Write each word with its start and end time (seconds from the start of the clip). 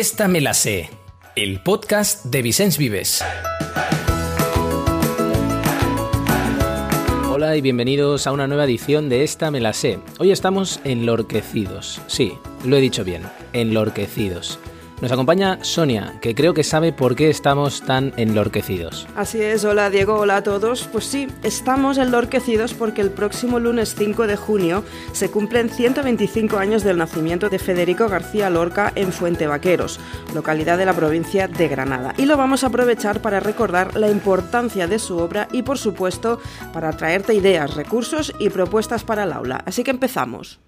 Esta 0.00 0.28
me 0.28 0.40
la 0.40 0.54
sé, 0.54 0.88
el 1.36 1.62
podcast 1.62 2.24
de 2.24 2.40
Vicens 2.40 2.78
Vives. 2.78 3.22
Hola 7.30 7.54
y 7.54 7.60
bienvenidos 7.60 8.26
a 8.26 8.32
una 8.32 8.46
nueva 8.46 8.64
edición 8.64 9.10
de 9.10 9.24
Esta 9.24 9.50
me 9.50 9.60
la 9.60 9.74
sé. 9.74 9.98
Hoy 10.18 10.30
estamos 10.30 10.80
enlorquecidos. 10.84 12.00
Sí, 12.06 12.32
lo 12.64 12.78
he 12.78 12.80
dicho 12.80 13.04
bien, 13.04 13.24
enlorquecidos. 13.52 14.58
Nos 15.00 15.12
acompaña 15.12 15.58
Sonia, 15.62 16.14
que 16.20 16.34
creo 16.34 16.52
que 16.52 16.62
sabe 16.62 16.92
por 16.92 17.16
qué 17.16 17.30
estamos 17.30 17.80
tan 17.80 18.12
enlorquecidos. 18.18 19.08
Así 19.16 19.40
es, 19.40 19.64
hola 19.64 19.88
Diego, 19.88 20.16
hola 20.16 20.36
a 20.36 20.42
todos. 20.42 20.86
Pues 20.92 21.06
sí, 21.06 21.26
estamos 21.42 21.96
enlorquecidos 21.96 22.74
porque 22.74 23.00
el 23.00 23.10
próximo 23.10 23.58
lunes 23.58 23.94
5 23.96 24.26
de 24.26 24.36
junio 24.36 24.84
se 25.12 25.30
cumplen 25.30 25.70
125 25.70 26.58
años 26.58 26.84
del 26.84 26.98
nacimiento 26.98 27.48
de 27.48 27.58
Federico 27.58 28.08
García 28.08 28.50
Lorca 28.50 28.92
en 28.94 29.10
Fuente 29.10 29.46
Vaqueros, 29.46 29.98
localidad 30.34 30.76
de 30.76 30.84
la 30.84 30.92
provincia 30.92 31.48
de 31.48 31.68
Granada. 31.68 32.12
Y 32.18 32.26
lo 32.26 32.36
vamos 32.36 32.62
a 32.62 32.66
aprovechar 32.66 33.22
para 33.22 33.40
recordar 33.40 33.96
la 33.96 34.10
importancia 34.10 34.86
de 34.86 34.98
su 34.98 35.16
obra 35.16 35.48
y, 35.50 35.62
por 35.62 35.78
supuesto, 35.78 36.40
para 36.74 36.92
traerte 36.92 37.32
ideas, 37.32 37.74
recursos 37.74 38.34
y 38.38 38.50
propuestas 38.50 39.02
para 39.02 39.24
el 39.24 39.32
aula. 39.32 39.62
Así 39.64 39.82
que 39.82 39.92
empezamos. 39.92 40.60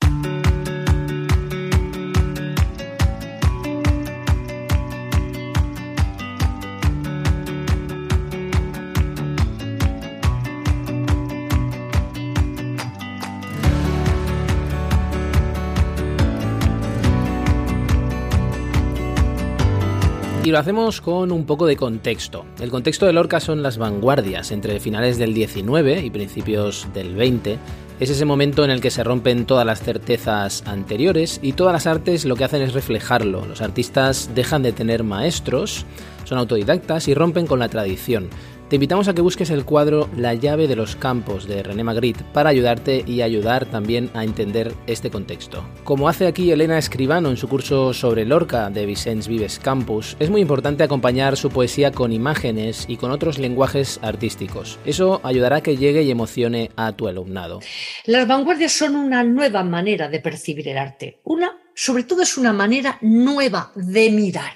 Lo 20.53 20.59
hacemos 20.59 21.01
con 21.01 21.33
un 21.33 21.47
poco 21.47 21.67
de 21.67 21.77
contexto. 21.77 22.45
El 22.61 22.71
contexto 22.71 23.07
de 23.07 23.15
Lorca 23.15 23.41
son 23.41 23.63
las 23.63 23.79
vanguardias 23.79 24.53
entre 24.53 24.79
finales 24.81 25.17
del 25.17 25.33
19 25.33 26.01
y 26.05 26.11
principios 26.11 26.87
del 26.93 27.17
20. 27.17 27.59
Es 27.99 28.11
ese 28.11 28.27
momento 28.27 28.63
en 28.63 28.71
el 28.71 28.83
que 28.83 28.91
se 28.91 29.03
rompen 29.03 29.47
todas 29.47 29.65
las 29.65 29.81
certezas 29.81 30.63
anteriores 30.67 31.41
y 31.43 31.55
todas 31.55 31.73
las 31.73 31.87
artes 31.87 32.27
lo 32.27 32.37
que 32.37 32.45
hacen 32.45 32.61
es 32.61 32.75
reflejarlo. 32.75 33.47
Los 33.47 33.63
artistas 33.63 34.31
dejan 34.35 34.63
de 34.63 34.73
tener 34.73 35.05
maestros, 35.05 35.87
son 36.25 36.37
autodidactas 36.37 37.09
y 37.09 37.15
rompen 37.15 37.47
con 37.47 37.59
la 37.59 37.71
tradición. 37.71 38.29
Te 38.73 38.77
invitamos 38.77 39.07
a 39.07 39.13
que 39.13 39.21
busques 39.21 39.51
el 39.51 39.67
cuadro 39.67 40.09
La 40.17 40.33
llave 40.33 40.67
de 40.67 40.77
los 40.77 40.97
campos 40.97 41.47
de 41.47 41.63
René 41.63 41.85
Magritte 41.85 42.25
para 42.33 42.49
ayudarte 42.49 43.05
y 43.07 43.21
ayudar 43.21 43.67
también 43.67 44.09
a 44.15 44.25
entender 44.25 44.73
este 44.87 45.11
contexto. 45.11 45.63
Como 45.85 46.09
hace 46.09 46.27
aquí 46.27 46.51
Elena 46.51 46.79
Escribano 46.79 47.29
en 47.29 47.37
su 47.37 47.49
curso 47.49 47.93
sobre 47.93 48.25
Lorca 48.25 48.71
de 48.71 48.87
Vicens 48.87 49.29
Vives 49.29 49.59
Campus, 49.59 50.17
es 50.21 50.31
muy 50.31 50.41
importante 50.41 50.85
acompañar 50.85 51.37
su 51.37 51.51
poesía 51.51 51.93
con 51.93 52.15
imágenes 52.15 52.87
y 52.89 52.97
con 52.97 53.11
otros 53.11 53.39
lenguajes 53.39 54.01
artísticos. 54.01 54.79
Eso 54.87 55.21
ayudará 55.23 55.57
a 55.57 55.63
que 55.63 55.77
llegue 55.77 56.05
y 56.05 56.11
emocione 56.11 56.71
a 56.75 56.93
tu 56.93 57.09
alumnado. 57.09 57.61
Las 58.07 58.27
vanguardias 58.27 58.73
son 58.73 58.97
una 58.97 59.23
nueva 59.23 59.63
manera 59.65 60.09
de 60.09 60.21
percibir 60.21 60.67
el 60.69 60.79
arte. 60.79 61.21
Una, 61.25 61.59
sobre 61.75 62.05
todo, 62.05 62.23
es 62.23 62.39
una 62.39 62.55
manera 62.55 62.97
nueva 63.03 63.71
de 63.75 64.11
mirar. 64.11 64.53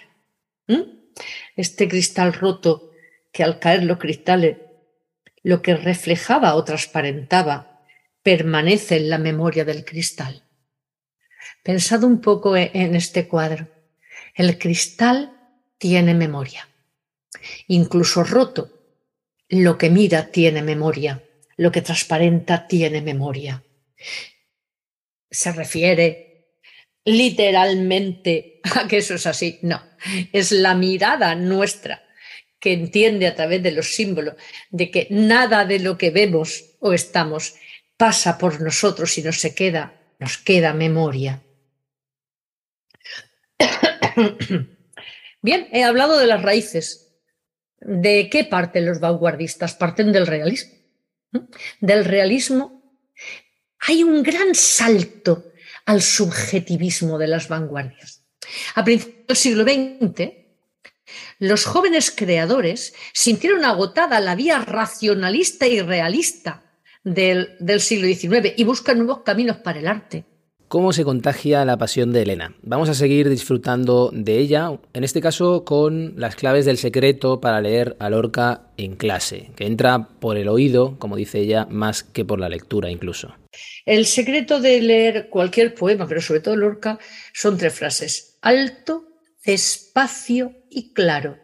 Este 1.55 1.87
cristal 1.87 2.33
roto 2.33 2.86
que 3.37 3.45
al 3.45 3.59
caer 3.59 3.85
los 3.85 3.99
cristales, 3.99 4.57
lo 5.43 5.61
que 5.61 5.77
reflejaba 5.77 6.55
o 6.55 6.65
transparentaba 6.65 7.83
permanece 8.23 8.97
en 8.97 9.11
la 9.11 9.19
memoria 9.19 9.63
del 9.67 9.85
cristal. 9.85 10.43
Pensad 11.63 12.03
un 12.05 12.23
poco 12.23 12.57
e-, 12.57 12.71
en 12.73 12.95
este 12.95 13.29
cuadro. 13.29 13.69
El 14.35 14.57
cristal 14.57 15.37
tiene 15.77 16.15
memoria. 16.15 16.67
Incluso 17.69 18.25
roto, 18.25 18.71
lo 19.51 19.77
que 19.77 19.91
mira 19.91 20.29
tiene 20.29 20.63
memoria, 20.63 21.23
lo 21.59 21.71
que 21.71 21.83
transparenta 21.83 22.67
tiene 22.67 23.03
memoria. 23.03 23.63
Se 25.31 25.53
refiere 25.53 26.55
literalmente 27.05 28.61
a 28.75 28.89
que 28.89 28.97
eso 28.97 29.17
es 29.17 29.27
así. 29.27 29.59
No, 29.61 29.83
es 30.33 30.53
la 30.53 30.75
mirada 30.75 31.35
nuestra 31.35 32.06
que 32.61 32.73
entiende 32.73 33.27
a 33.27 33.35
través 33.35 33.63
de 33.63 33.73
los 33.73 33.95
símbolos 33.95 34.35
de 34.71 34.91
que 34.91 35.07
nada 35.11 35.65
de 35.65 35.79
lo 35.79 35.99
que 35.99 36.11
vemos 36.11 36.77
o 36.81 36.93
estamos 36.93 37.55
pasa 37.97 38.39
por 38.39 38.61
nosotros 38.61 39.17
y 39.19 39.23
nos 39.23 39.41
se 39.41 39.55
queda, 39.55 40.01
nos 40.19 40.39
queda 40.39 40.73
memoria. 40.73 41.43
Bien, 45.43 45.69
he 45.73 45.85
hablado 45.85 46.19
de 46.19 46.27
las 46.27 46.43
raíces. 46.43 47.03
¿De 47.79 48.29
qué 48.31 48.45
parten 48.45 48.87
los 48.87 49.01
vanguardistas? 49.01 49.75
Parten 49.75 50.13
del 50.13 50.27
realismo. 50.27 50.75
Del 51.81 52.05
realismo 52.05 52.77
hay 53.81 54.03
un 54.03 54.23
gran 54.23 54.55
salto 54.55 55.53
al 55.85 56.03
subjetivismo 56.03 57.19
de 57.19 57.29
las 57.29 57.49
vanguardias. 57.49 58.25
A 58.75 58.85
principios 58.85 59.27
del 59.27 59.37
siglo 59.37 59.65
XX, 59.65 60.46
los 61.39 61.65
jóvenes 61.65 62.11
creadores 62.11 62.95
sintieron 63.13 63.65
agotada 63.65 64.21
la 64.21 64.35
vía 64.35 64.59
racionalista 64.61 65.67
y 65.67 65.81
realista 65.81 66.65
del, 67.05 67.81
siglo 67.81 68.07
XIX 68.07 68.55
y 68.57 68.65
buscan 68.65 68.99
nuevos 68.99 69.21
caminos 69.21 69.59
para 69.59 69.79
el 69.79 69.87
arte. 69.87 70.25
¿Cómo 70.69 70.93
se 70.93 71.05
contagia 71.05 71.65
la 71.65 71.79
pasión 71.79 72.13
de 72.13 72.23
Elena? 72.23 72.57
Vamos 72.63 72.89
a 72.89 72.95
seguir 72.95 73.29
disfrutando 73.29 74.11
de 74.13 74.39
ella, 74.39 74.73
en 74.95 75.05
este 75.05 75.21
caso 75.21 75.65
con 75.65 76.15
las 76.17 76.35
claves 76.35 76.65
del 76.65 76.77
secreto 76.77 77.41
para 77.41 77.61
leer 77.61 77.97
a 78.01 78.11
Lorca 78.11 78.73
en 78.77 78.97
clase, 78.97 79.53
que 79.55 79.67
entra 79.67 80.09
por 80.19 80.37
el 80.37 80.49
oído, 80.49 80.99
como 80.99 81.15
dice 81.15 81.39
ella, 81.39 81.69
más 81.71 82.03
que 82.03 82.25
por 82.25 82.41
la 82.41 82.49
lectura 82.49 82.91
incluso. 82.91 83.33
El 83.85 84.07
secreto 84.07 84.61
de 84.61 84.83
leer 84.83 85.29
cualquier 85.31 85.73
poema, 85.73 86.09
pero 86.09 86.21
sobre 86.21 86.41
todo 86.41 86.57
Lorca, 86.57 86.99
son 87.33 87.57
tres 87.57 87.73
frases. 87.73 88.37
Alto, 88.43 89.06
despacio 89.47 90.65
y 90.69 90.93
claro. 90.93 91.39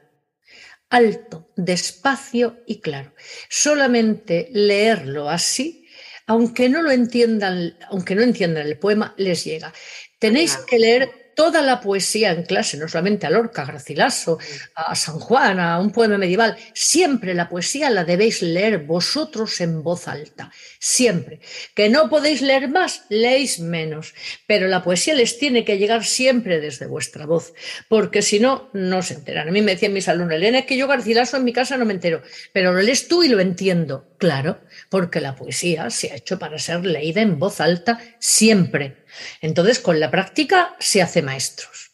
Alto, 0.91 1.51
despacio 1.57 2.59
y 2.67 2.81
claro. 2.81 3.15
Solamente 3.49 4.51
leerlo 4.53 5.31
así, 5.31 5.87
aunque 6.27 6.69
no 6.69 6.83
lo 6.83 6.91
entiendan, 6.91 7.79
aunque 7.89 8.15
no 8.15 8.23
entiendan 8.23 8.67
el 8.67 8.79
poema, 8.79 9.15
les 9.17 9.45
llega. 9.45 9.73
Tenéis 10.19 10.57
que 10.59 10.79
leer 10.79 11.22
toda 11.35 11.63
la 11.63 11.81
poesía 11.81 12.33
en 12.33 12.43
clase, 12.45 12.77
no 12.77 12.89
solamente 12.89 13.27
a 13.27 13.31
Lorca, 13.31 13.63
a 13.63 13.67
Garcilaso, 13.67 14.39
a 14.75 14.95
San 14.95 15.19
Juan, 15.19 15.61
a 15.61 15.79
un 15.79 15.91
poema 15.91 16.19
medieval, 16.19 16.57
siempre 16.75 17.35
la 17.35 17.49
poesía 17.49 17.91
la 17.91 18.05
debéis 18.05 18.43
leer 18.43 18.79
vosotros 18.79 19.61
en 19.61 19.83
voz 19.83 20.09
alta, 20.09 20.51
siempre. 20.79 21.41
Que 21.75 21.89
no 21.89 22.09
podéis 22.09 22.43
leer 22.43 22.69
más, 22.69 23.05
leéis 23.09 23.61
menos, 23.61 24.15
pero 24.47 24.69
la 24.69 24.83
poesía 24.83 25.15
les 25.15 25.39
tiene 25.39 25.65
que 25.65 25.79
llegar 25.79 26.05
siempre 26.05 26.61
desde 26.61 26.87
vuestra 26.87 27.27
voz, 27.27 27.53
porque 27.89 28.23
si 28.23 28.41
no, 28.41 28.71
no 28.73 29.03
se 29.03 29.15
enteran. 29.15 29.49
A 29.49 29.53
mí 29.53 29.63
me 29.63 29.73
decían 29.73 29.93
mis 29.93 30.09
alumnos, 30.09 30.35
Elena, 30.35 30.61
es 30.61 30.67
que 30.67 30.77
yo 30.77 30.89
Garcilaso 30.89 31.37
en 31.37 31.45
mi 31.45 31.53
casa 31.53 31.77
no 31.77 31.85
me 31.85 31.95
entero, 31.95 32.23
pero 32.53 32.73
lo 32.73 32.81
lees 32.81 33.09
tú 33.09 33.23
y 33.23 33.29
lo 33.29 33.41
entiendo. 33.41 34.09
Claro, 34.19 34.61
porque 34.89 35.21
la 35.21 35.35
poesía 35.35 35.91
se 35.91 36.13
ha 36.13 36.15
hecho 36.15 36.39
para 36.39 36.59
ser 36.59 36.85
leída 36.85 37.21
en 37.21 37.41
voz 37.41 37.61
alta 37.61 37.99
siempre 38.21 39.02
entonces, 39.41 39.79
con 39.79 40.01
la 40.01 40.11
práctica 40.11 40.77
se 40.79 41.03
hace 41.03 41.23
maestros. 41.23 41.92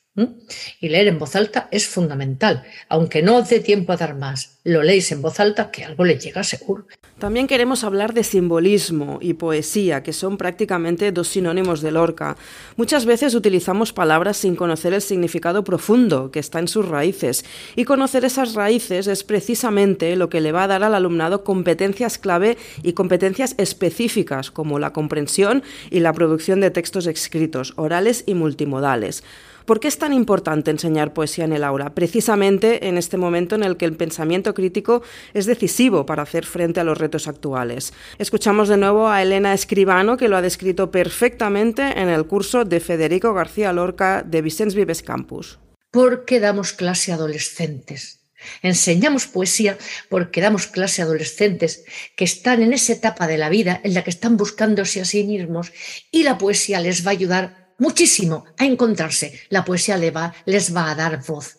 Y 0.80 0.88
leer 0.88 1.08
en 1.08 1.18
voz 1.18 1.36
alta 1.36 1.68
es 1.70 1.86
fundamental, 1.86 2.64
aunque 2.88 3.22
no 3.22 3.36
os 3.36 3.48
dé 3.48 3.60
tiempo 3.60 3.92
a 3.92 3.96
dar 3.96 4.14
más. 4.14 4.58
Lo 4.64 4.82
leéis 4.82 5.12
en 5.12 5.22
voz 5.22 5.40
alta 5.40 5.70
que 5.70 5.84
algo 5.84 6.04
le 6.04 6.18
llega 6.18 6.42
seguro. 6.44 6.86
También 7.18 7.46
queremos 7.46 7.84
hablar 7.84 8.14
de 8.14 8.22
simbolismo 8.22 9.18
y 9.20 9.34
poesía, 9.34 10.02
que 10.02 10.12
son 10.12 10.36
prácticamente 10.36 11.10
dos 11.10 11.28
sinónimos 11.28 11.80
de 11.80 11.90
Lorca. 11.90 12.36
Muchas 12.76 13.06
veces 13.06 13.34
utilizamos 13.34 13.92
palabras 13.92 14.36
sin 14.36 14.56
conocer 14.56 14.92
el 14.92 15.02
significado 15.02 15.64
profundo 15.64 16.30
que 16.30 16.38
está 16.38 16.58
en 16.58 16.68
sus 16.68 16.86
raíces, 16.86 17.44
y 17.76 17.84
conocer 17.84 18.24
esas 18.24 18.54
raíces 18.54 19.06
es 19.06 19.24
precisamente 19.24 20.14
lo 20.16 20.28
que 20.28 20.40
le 20.40 20.52
va 20.52 20.64
a 20.64 20.68
dar 20.68 20.84
al 20.84 20.94
alumnado 20.94 21.44
competencias 21.44 22.18
clave 22.18 22.56
y 22.82 22.92
competencias 22.92 23.54
específicas, 23.58 24.50
como 24.50 24.78
la 24.78 24.92
comprensión 24.92 25.62
y 25.90 26.00
la 26.00 26.12
producción 26.12 26.60
de 26.60 26.70
textos 26.70 27.06
escritos, 27.06 27.72
orales 27.76 28.24
y 28.26 28.34
multimodales. 28.34 29.24
¿Por 29.68 29.80
qué 29.80 29.88
es 29.88 29.98
tan 29.98 30.14
importante 30.14 30.70
enseñar 30.70 31.12
poesía 31.12 31.44
en 31.44 31.52
el 31.52 31.62
aula? 31.62 31.94
Precisamente 31.94 32.88
en 32.88 32.96
este 32.96 33.18
momento 33.18 33.54
en 33.54 33.62
el 33.62 33.76
que 33.76 33.84
el 33.84 33.98
pensamiento 33.98 34.54
crítico 34.54 35.02
es 35.34 35.44
decisivo 35.44 36.06
para 36.06 36.22
hacer 36.22 36.46
frente 36.46 36.80
a 36.80 36.84
los 36.84 36.96
retos 36.96 37.28
actuales. 37.28 37.92
Escuchamos 38.16 38.70
de 38.70 38.78
nuevo 38.78 39.10
a 39.10 39.20
Elena 39.20 39.52
Escribano, 39.52 40.16
que 40.16 40.28
lo 40.28 40.38
ha 40.38 40.40
descrito 40.40 40.90
perfectamente 40.90 42.00
en 42.00 42.08
el 42.08 42.26
curso 42.26 42.64
de 42.64 42.80
Federico 42.80 43.34
García 43.34 43.74
Lorca 43.74 44.22
de 44.22 44.40
Vicens 44.40 44.74
Vives 44.74 45.02
Campus. 45.02 45.58
¿Por 45.90 46.24
qué 46.24 46.40
damos 46.40 46.72
clase 46.72 47.12
a 47.12 47.16
adolescentes? 47.16 48.20
Enseñamos 48.62 49.26
poesía 49.26 49.76
porque 50.08 50.40
damos 50.40 50.66
clase 50.66 51.02
a 51.02 51.04
adolescentes 51.04 51.84
que 52.16 52.24
están 52.24 52.62
en 52.62 52.72
esa 52.72 52.94
etapa 52.94 53.26
de 53.26 53.36
la 53.36 53.50
vida 53.50 53.82
en 53.84 53.92
la 53.92 54.02
que 54.02 54.08
están 54.08 54.38
buscándose 54.38 55.02
a 55.02 55.04
sí 55.04 55.24
mismos 55.24 55.72
y 56.10 56.22
la 56.22 56.38
poesía 56.38 56.80
les 56.80 57.04
va 57.04 57.10
a 57.10 57.12
ayudar 57.12 57.67
muchísimo 57.78 58.44
a 58.58 58.64
encontrarse. 58.64 59.40
La 59.48 59.64
poesía 59.64 59.96
les 59.96 60.14
va, 60.14 60.90
a 60.90 60.94
dar 60.94 61.24
voz. 61.24 61.58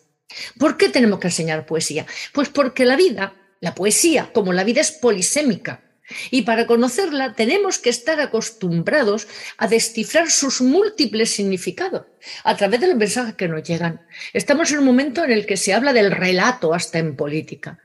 ¿Por 0.58 0.76
qué 0.76 0.88
tenemos 0.88 1.18
que 1.18 1.28
enseñar 1.28 1.66
poesía? 1.66 2.06
Pues 2.32 2.48
porque 2.48 2.84
la 2.84 2.96
vida, 2.96 3.34
la 3.60 3.74
poesía, 3.74 4.30
como 4.32 4.52
la 4.52 4.64
vida 4.64 4.80
es 4.80 4.92
polisémica, 4.92 5.82
y 6.30 6.42
para 6.42 6.66
conocerla 6.66 7.34
tenemos 7.34 7.78
que 7.78 7.90
estar 7.90 8.20
acostumbrados 8.20 9.28
a 9.56 9.68
descifrar 9.68 10.30
sus 10.30 10.60
múltiples 10.60 11.30
significados 11.30 12.06
a 12.42 12.56
través 12.56 12.80
de 12.80 12.88
los 12.88 12.96
mensajes 12.96 13.34
que 13.34 13.48
nos 13.48 13.62
llegan. 13.62 14.00
Estamos 14.32 14.70
en 14.72 14.78
un 14.78 14.84
momento 14.84 15.24
en 15.24 15.30
el 15.30 15.46
que 15.46 15.56
se 15.56 15.72
habla 15.72 15.92
del 15.92 16.10
relato 16.10 16.74
hasta 16.74 16.98
en 16.98 17.16
política. 17.16 17.78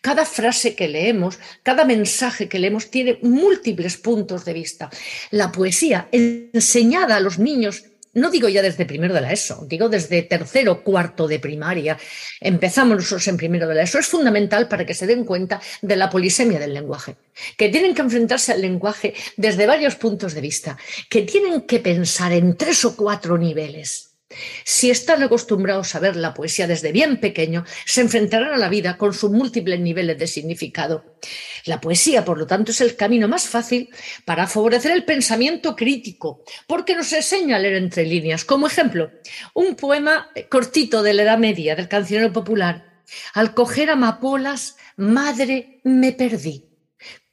Cada 0.00 0.24
frase 0.24 0.74
que 0.74 0.88
leemos, 0.88 1.38
cada 1.62 1.84
mensaje 1.84 2.48
que 2.48 2.58
leemos 2.58 2.90
tiene 2.90 3.18
múltiples 3.22 3.96
puntos 3.96 4.44
de 4.44 4.52
vista. 4.52 4.90
La 5.30 5.52
poesía 5.52 6.08
enseñada 6.12 7.16
a 7.16 7.20
los 7.20 7.38
niños 7.38 7.84
no 8.16 8.30
digo 8.30 8.48
ya 8.48 8.62
desde 8.62 8.86
primero 8.86 9.12
de 9.12 9.20
la 9.20 9.30
ESO, 9.30 9.66
digo 9.68 9.90
desde 9.90 10.22
tercero, 10.22 10.82
cuarto 10.82 11.28
de 11.28 11.38
primaria, 11.38 11.98
empezamos 12.40 12.96
nosotros 12.96 13.28
en 13.28 13.36
primero 13.36 13.68
de 13.68 13.74
la 13.74 13.82
ESO, 13.82 13.98
es 13.98 14.06
fundamental 14.06 14.68
para 14.68 14.86
que 14.86 14.94
se 14.94 15.06
den 15.06 15.24
cuenta 15.24 15.60
de 15.82 15.96
la 15.96 16.08
polisemia 16.08 16.58
del 16.58 16.72
lenguaje, 16.72 17.16
que 17.58 17.68
tienen 17.68 17.94
que 17.94 18.00
enfrentarse 18.00 18.52
al 18.52 18.62
lenguaje 18.62 19.12
desde 19.36 19.66
varios 19.66 19.96
puntos 19.96 20.32
de 20.32 20.40
vista, 20.40 20.78
que 21.10 21.22
tienen 21.22 21.62
que 21.62 21.78
pensar 21.78 22.32
en 22.32 22.56
tres 22.56 22.86
o 22.86 22.96
cuatro 22.96 23.36
niveles. 23.36 24.15
Si 24.64 24.90
están 24.90 25.22
acostumbrados 25.22 25.94
a 25.94 26.00
ver 26.00 26.16
la 26.16 26.34
poesía 26.34 26.66
desde 26.66 26.90
bien 26.90 27.20
pequeño, 27.20 27.64
se 27.84 28.00
enfrentarán 28.00 28.52
a 28.52 28.58
la 28.58 28.68
vida 28.68 28.96
con 28.96 29.14
sus 29.14 29.30
múltiples 29.30 29.78
niveles 29.78 30.18
de 30.18 30.26
significado. 30.26 31.16
La 31.64 31.80
poesía, 31.80 32.24
por 32.24 32.38
lo 32.38 32.46
tanto, 32.46 32.72
es 32.72 32.80
el 32.80 32.96
camino 32.96 33.28
más 33.28 33.48
fácil 33.48 33.88
para 34.24 34.48
favorecer 34.48 34.90
el 34.90 35.04
pensamiento 35.04 35.76
crítico, 35.76 36.42
porque 36.66 36.96
nos 36.96 37.12
enseña 37.12 37.56
a 37.56 37.58
leer 37.60 37.76
entre 37.76 38.04
líneas. 38.04 38.44
Como 38.44 38.66
ejemplo, 38.66 39.12
un 39.54 39.76
poema 39.76 40.30
cortito 40.48 41.02
de 41.02 41.14
la 41.14 41.22
Edad 41.22 41.38
Media 41.38 41.76
del 41.76 41.88
cancionero 41.88 42.32
popular. 42.32 43.02
Al 43.34 43.54
coger 43.54 43.90
amapolas, 43.90 44.76
madre, 44.96 45.80
me 45.84 46.12
perdí. 46.12 46.64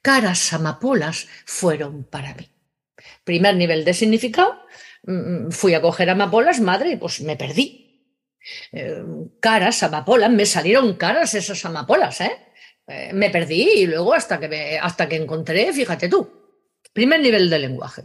Caras 0.00 0.52
amapolas 0.52 1.26
fueron 1.44 2.04
para 2.04 2.34
mí. 2.34 2.48
Primer 3.24 3.56
nivel 3.56 3.84
de 3.84 3.94
significado, 3.94 4.60
fui 5.50 5.74
a 5.74 5.82
coger 5.82 6.10
amapolas, 6.10 6.60
madre, 6.60 6.96
pues 6.96 7.20
me 7.20 7.36
perdí. 7.36 7.84
Eh, 8.72 9.02
caras, 9.40 9.82
amapolas, 9.82 10.30
me 10.30 10.46
salieron 10.46 10.94
caras 10.94 11.34
esas 11.34 11.64
amapolas, 11.64 12.20
¿eh? 12.20 12.36
¿eh? 12.86 13.10
me 13.12 13.30
perdí 13.30 13.62
y 13.62 13.86
luego 13.86 14.14
hasta 14.14 14.38
que, 14.38 14.78
hasta 14.80 15.08
que 15.08 15.16
encontré, 15.16 15.72
fíjate 15.72 16.08
tú, 16.08 16.30
primer 16.92 17.20
nivel 17.20 17.48
de 17.48 17.58
lenguaje. 17.58 18.04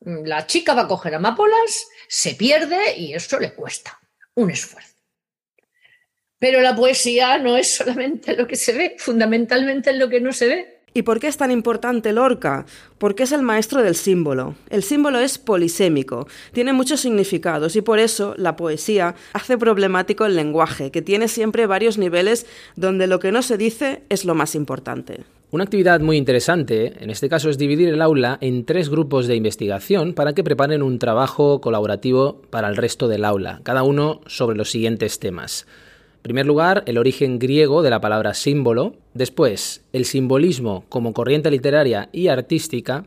La 0.00 0.46
chica 0.46 0.74
va 0.74 0.82
a 0.82 0.88
coger 0.88 1.14
amapolas, 1.14 1.88
se 2.08 2.34
pierde 2.34 2.96
y 2.96 3.14
eso 3.14 3.40
le 3.40 3.54
cuesta 3.54 3.98
un 4.34 4.50
esfuerzo. 4.50 4.94
Pero 6.38 6.60
la 6.60 6.76
poesía 6.76 7.38
no 7.38 7.56
es 7.56 7.74
solamente 7.74 8.36
lo 8.36 8.46
que 8.46 8.56
se 8.56 8.72
ve, 8.72 8.96
fundamentalmente 8.98 9.90
es 9.90 9.96
lo 9.96 10.08
que 10.08 10.20
no 10.20 10.32
se 10.32 10.46
ve. 10.46 10.77
¿Y 10.98 11.02
por 11.02 11.20
qué 11.20 11.28
es 11.28 11.36
tan 11.36 11.52
importante 11.52 12.12
Lorca? 12.12 12.66
Porque 12.98 13.22
es 13.22 13.30
el 13.30 13.42
maestro 13.42 13.84
del 13.84 13.94
símbolo. 13.94 14.56
El 14.68 14.82
símbolo 14.82 15.20
es 15.20 15.38
polisémico, 15.38 16.26
tiene 16.50 16.72
muchos 16.72 16.98
significados 16.98 17.76
y 17.76 17.82
por 17.82 18.00
eso 18.00 18.34
la 18.36 18.56
poesía 18.56 19.14
hace 19.32 19.56
problemático 19.56 20.26
el 20.26 20.34
lenguaje, 20.34 20.90
que 20.90 21.00
tiene 21.00 21.28
siempre 21.28 21.68
varios 21.68 21.98
niveles 21.98 22.46
donde 22.74 23.06
lo 23.06 23.20
que 23.20 23.30
no 23.30 23.42
se 23.42 23.56
dice 23.56 24.02
es 24.08 24.24
lo 24.24 24.34
más 24.34 24.56
importante. 24.56 25.20
Una 25.52 25.62
actividad 25.62 26.00
muy 26.00 26.16
interesante, 26.16 26.92
en 26.98 27.10
este 27.10 27.28
caso, 27.28 27.48
es 27.48 27.58
dividir 27.58 27.90
el 27.90 28.02
aula 28.02 28.36
en 28.40 28.64
tres 28.64 28.88
grupos 28.88 29.28
de 29.28 29.36
investigación 29.36 30.14
para 30.14 30.32
que 30.32 30.42
preparen 30.42 30.82
un 30.82 30.98
trabajo 30.98 31.60
colaborativo 31.60 32.42
para 32.50 32.66
el 32.66 32.76
resto 32.76 33.06
del 33.06 33.24
aula, 33.24 33.60
cada 33.62 33.84
uno 33.84 34.20
sobre 34.26 34.56
los 34.56 34.72
siguientes 34.72 35.20
temas. 35.20 35.64
En 36.18 36.22
primer 36.22 36.46
lugar, 36.46 36.82
el 36.86 36.98
origen 36.98 37.38
griego 37.38 37.82
de 37.82 37.90
la 37.90 38.00
palabra 38.00 38.34
símbolo, 38.34 38.96
después, 39.14 39.82
el 39.92 40.04
simbolismo 40.04 40.84
como 40.88 41.14
corriente 41.14 41.50
literaria 41.50 42.08
y 42.12 42.28
artística, 42.28 43.06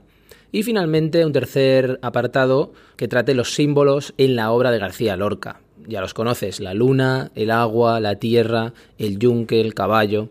y 0.51 0.63
finalmente 0.63 1.25
un 1.25 1.33
tercer 1.33 1.99
apartado 2.01 2.73
que 2.95 3.07
trate 3.07 3.35
los 3.35 3.53
símbolos 3.53 4.13
en 4.17 4.35
la 4.35 4.51
obra 4.51 4.71
de 4.71 4.79
García 4.79 5.15
Lorca. 5.17 5.59
Ya 5.87 6.01
los 6.01 6.13
conoces, 6.13 6.59
la 6.59 6.73
luna, 6.73 7.31
el 7.35 7.51
agua, 7.51 7.99
la 7.99 8.15
tierra, 8.15 8.73
el 8.97 9.19
yunque, 9.19 9.61
el 9.61 9.73
caballo. 9.73 10.29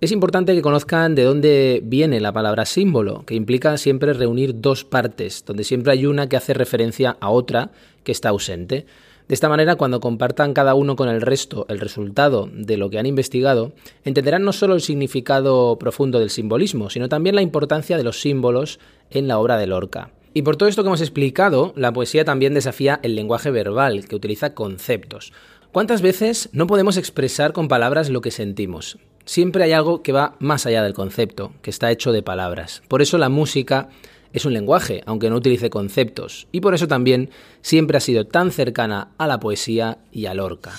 Es 0.00 0.10
importante 0.12 0.54
que 0.54 0.62
conozcan 0.62 1.14
de 1.14 1.24
dónde 1.24 1.80
viene 1.84 2.20
la 2.20 2.32
palabra 2.32 2.64
símbolo, 2.64 3.24
que 3.26 3.34
implica 3.34 3.76
siempre 3.78 4.12
reunir 4.12 4.60
dos 4.60 4.84
partes, 4.84 5.44
donde 5.46 5.64
siempre 5.64 5.92
hay 5.92 6.06
una 6.06 6.28
que 6.28 6.36
hace 6.36 6.52
referencia 6.54 7.16
a 7.20 7.30
otra 7.30 7.70
que 8.02 8.12
está 8.12 8.30
ausente. 8.30 8.86
De 9.26 9.34
esta 9.34 9.48
manera, 9.48 9.76
cuando 9.76 10.00
compartan 10.00 10.52
cada 10.52 10.74
uno 10.74 10.96
con 10.96 11.08
el 11.08 11.22
resto 11.22 11.64
el 11.70 11.80
resultado 11.80 12.48
de 12.52 12.76
lo 12.76 12.90
que 12.90 12.98
han 12.98 13.06
investigado, 13.06 13.72
entenderán 14.04 14.44
no 14.44 14.52
solo 14.52 14.74
el 14.74 14.82
significado 14.82 15.78
profundo 15.78 16.18
del 16.18 16.28
simbolismo, 16.28 16.90
sino 16.90 17.08
también 17.08 17.34
la 17.34 17.40
importancia 17.40 17.96
de 17.96 18.04
los 18.04 18.20
símbolos 18.20 18.80
en 19.10 19.26
la 19.26 19.38
obra 19.38 19.56
de 19.56 19.66
Lorca. 19.66 20.10
Y 20.34 20.42
por 20.42 20.56
todo 20.56 20.68
esto 20.68 20.82
que 20.82 20.88
hemos 20.88 21.00
explicado, 21.00 21.72
la 21.74 21.92
poesía 21.92 22.26
también 22.26 22.52
desafía 22.52 23.00
el 23.02 23.14
lenguaje 23.14 23.50
verbal, 23.50 24.06
que 24.06 24.16
utiliza 24.16 24.52
conceptos. 24.52 25.32
¿Cuántas 25.72 26.02
veces 26.02 26.50
no 26.52 26.66
podemos 26.66 26.98
expresar 26.98 27.52
con 27.52 27.68
palabras 27.68 28.10
lo 28.10 28.20
que 28.20 28.30
sentimos? 28.30 28.98
Siempre 29.24 29.64
hay 29.64 29.72
algo 29.72 30.02
que 30.02 30.12
va 30.12 30.36
más 30.38 30.66
allá 30.66 30.82
del 30.82 30.92
concepto, 30.92 31.52
que 31.62 31.70
está 31.70 31.90
hecho 31.90 32.12
de 32.12 32.22
palabras. 32.22 32.82
Por 32.88 33.00
eso 33.00 33.16
la 33.16 33.30
música 33.30 33.88
es 34.34 34.44
un 34.44 34.52
lenguaje, 34.52 35.02
aunque 35.06 35.30
no 35.30 35.36
utilice 35.36 35.70
conceptos, 35.70 36.48
y 36.52 36.60
por 36.60 36.74
eso 36.74 36.86
también 36.86 37.30
siempre 37.62 37.96
ha 37.96 38.00
sido 38.00 38.26
tan 38.26 38.50
cercana 38.50 39.08
a 39.16 39.26
la 39.26 39.40
poesía 39.40 39.98
y 40.12 40.26
al 40.26 40.36
Lorca. 40.36 40.72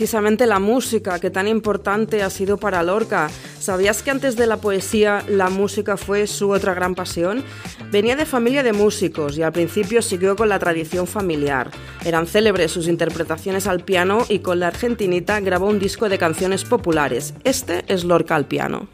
Precisamente 0.00 0.46
la 0.46 0.58
música 0.58 1.18
que 1.18 1.28
tan 1.28 1.46
importante 1.46 2.22
ha 2.22 2.30
sido 2.30 2.56
para 2.56 2.82
Lorca. 2.82 3.28
¿Sabías 3.58 4.02
que 4.02 4.10
antes 4.10 4.34
de 4.34 4.46
la 4.46 4.56
poesía 4.56 5.22
la 5.28 5.50
música 5.50 5.98
fue 5.98 6.26
su 6.26 6.48
otra 6.48 6.72
gran 6.72 6.94
pasión? 6.94 7.44
Venía 7.90 8.16
de 8.16 8.24
familia 8.24 8.62
de 8.62 8.72
músicos 8.72 9.36
y 9.36 9.42
al 9.42 9.52
principio 9.52 10.00
siguió 10.00 10.36
con 10.36 10.48
la 10.48 10.58
tradición 10.58 11.06
familiar. 11.06 11.70
Eran 12.02 12.26
célebres 12.26 12.72
sus 12.72 12.88
interpretaciones 12.88 13.66
al 13.66 13.84
piano 13.84 14.24
y 14.30 14.38
con 14.38 14.58
la 14.58 14.68
argentinita 14.68 15.38
grabó 15.40 15.66
un 15.66 15.78
disco 15.78 16.08
de 16.08 16.16
canciones 16.16 16.64
populares. 16.64 17.34
Este 17.44 17.84
es 17.86 18.04
Lorca 18.04 18.36
al 18.36 18.46
piano. 18.46 18.88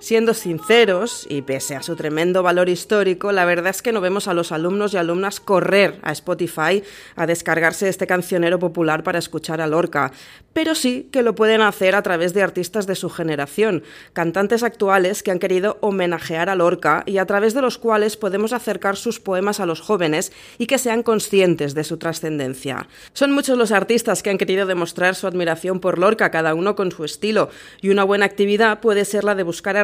Siendo 0.00 0.32
sinceros, 0.32 1.26
y 1.28 1.42
pese 1.42 1.76
a 1.76 1.82
su 1.82 1.94
tremendo 1.94 2.42
valor 2.42 2.70
histórico, 2.70 3.32
la 3.32 3.44
verdad 3.44 3.68
es 3.68 3.82
que 3.82 3.92
no 3.92 4.00
vemos 4.00 4.28
a 4.28 4.34
los 4.34 4.50
alumnos 4.50 4.94
y 4.94 4.96
alumnas 4.96 5.40
correr 5.40 5.98
a 6.02 6.10
Spotify 6.12 6.82
a 7.16 7.26
descargarse 7.26 7.86
este 7.86 8.06
cancionero 8.06 8.58
popular 8.58 9.02
para 9.02 9.18
escuchar 9.18 9.60
a 9.60 9.66
Lorca, 9.66 10.10
pero 10.54 10.74
sí 10.74 11.10
que 11.12 11.22
lo 11.22 11.34
pueden 11.34 11.60
hacer 11.60 11.94
a 11.94 12.02
través 12.02 12.32
de 12.32 12.42
artistas 12.42 12.86
de 12.86 12.94
su 12.94 13.10
generación, 13.10 13.82
cantantes 14.14 14.62
actuales 14.62 15.22
que 15.22 15.32
han 15.32 15.38
querido 15.38 15.76
homenajear 15.82 16.48
a 16.48 16.54
Lorca 16.54 17.02
y 17.04 17.18
a 17.18 17.26
través 17.26 17.52
de 17.52 17.60
los 17.60 17.76
cuales 17.76 18.16
podemos 18.16 18.54
acercar 18.54 18.96
sus 18.96 19.20
poemas 19.20 19.60
a 19.60 19.66
los 19.66 19.82
jóvenes 19.82 20.32
y 20.56 20.66
que 20.66 20.78
sean 20.78 21.02
conscientes 21.02 21.74
de 21.74 21.84
su 21.84 21.98
trascendencia. 21.98 22.88
Son 23.12 23.32
muchos 23.32 23.58
los 23.58 23.70
artistas 23.70 24.22
que 24.22 24.30
han 24.30 24.38
querido 24.38 24.64
demostrar 24.64 25.14
su 25.14 25.26
admiración 25.26 25.78
por 25.78 25.98
Lorca, 25.98 26.30
cada 26.30 26.54
uno 26.54 26.74
con 26.74 26.90
su 26.90 27.04
estilo, 27.04 27.50
y 27.82 27.90
una 27.90 28.04
buena 28.04 28.24
actividad 28.24 28.80
puede 28.80 29.04
ser 29.04 29.24
la 29.24 29.34
de 29.34 29.42
buscar 29.42 29.76